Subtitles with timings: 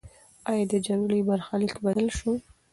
[0.49, 2.31] آیا د جګړې برخلیک بدل سو؟